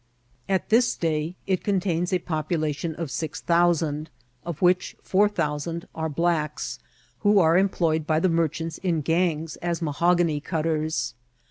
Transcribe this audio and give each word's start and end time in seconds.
At 0.49 0.69
this 0.69 0.95
day 0.95 1.35
it 1.45 1.63
contains 1.63 2.11
a 2.11 2.17
population 2.17 2.95
of 2.95 3.11
six 3.11 3.39
thousandi 3.39 4.07
of 4.43 4.59
which 4.59 4.95
four 5.03 5.29
thousand 5.29 5.87
are 5.93 6.09
blacks, 6.09 6.79
who 7.19 7.37
are 7.37 7.55
employed 7.55 8.07
by 8.07 8.19
the 8.19 8.27
merchants 8.27 8.79
in 8.79 9.01
gangs 9.01 9.57
as 9.57 9.79
mahogany 9.79 10.39
cutters. 10.39 11.13